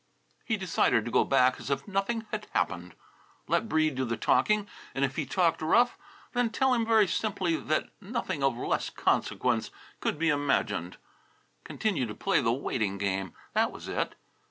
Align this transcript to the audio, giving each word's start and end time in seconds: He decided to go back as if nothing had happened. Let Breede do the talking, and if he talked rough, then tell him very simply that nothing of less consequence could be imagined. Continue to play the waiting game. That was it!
He 0.43 0.57
decided 0.57 1.05
to 1.05 1.11
go 1.11 1.23
back 1.23 1.59
as 1.59 1.69
if 1.69 1.87
nothing 1.87 2.25
had 2.31 2.47
happened. 2.55 2.95
Let 3.47 3.69
Breede 3.69 3.93
do 3.93 4.03
the 4.03 4.17
talking, 4.17 4.67
and 4.95 5.05
if 5.05 5.15
he 5.15 5.27
talked 5.27 5.61
rough, 5.61 5.95
then 6.33 6.49
tell 6.49 6.73
him 6.73 6.87
very 6.87 7.05
simply 7.07 7.55
that 7.55 7.89
nothing 8.01 8.41
of 8.41 8.57
less 8.57 8.89
consequence 8.89 9.69
could 9.99 10.17
be 10.17 10.29
imagined. 10.29 10.97
Continue 11.63 12.07
to 12.07 12.15
play 12.15 12.41
the 12.41 12.51
waiting 12.51 12.97
game. 12.97 13.33
That 13.53 13.71
was 13.71 13.87
it! 13.87 14.15